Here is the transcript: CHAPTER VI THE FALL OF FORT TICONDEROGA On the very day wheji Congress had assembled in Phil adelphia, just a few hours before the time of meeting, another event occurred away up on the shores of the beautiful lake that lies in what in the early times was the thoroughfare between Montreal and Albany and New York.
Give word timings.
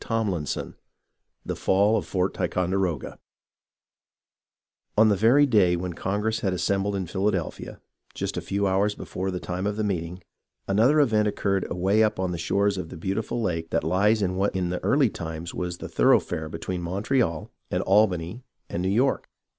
CHAPTER 0.03 0.39
VI 0.39 0.73
THE 1.45 1.55
FALL 1.55 1.95
OF 1.95 2.07
FORT 2.07 2.33
TICONDEROGA 2.33 3.19
On 4.97 5.09
the 5.09 5.15
very 5.15 5.45
day 5.45 5.77
wheji 5.77 5.95
Congress 5.95 6.39
had 6.39 6.53
assembled 6.53 6.95
in 6.95 7.05
Phil 7.05 7.25
adelphia, 7.27 7.77
just 8.15 8.35
a 8.35 8.41
few 8.41 8.65
hours 8.65 8.95
before 8.95 9.29
the 9.29 9.39
time 9.39 9.67
of 9.67 9.77
meeting, 9.77 10.23
another 10.67 10.99
event 10.99 11.27
occurred 11.27 11.67
away 11.69 12.01
up 12.01 12.19
on 12.19 12.31
the 12.31 12.39
shores 12.39 12.79
of 12.79 12.89
the 12.89 12.97
beautiful 12.97 13.43
lake 13.43 13.69
that 13.69 13.83
lies 13.83 14.23
in 14.23 14.37
what 14.37 14.55
in 14.55 14.69
the 14.71 14.83
early 14.83 15.11
times 15.11 15.53
was 15.53 15.77
the 15.77 15.87
thoroughfare 15.87 16.49
between 16.49 16.81
Montreal 16.81 17.51
and 17.69 17.83
Albany 17.83 18.43
and 18.69 18.81
New 18.81 18.89
York. 18.89 19.29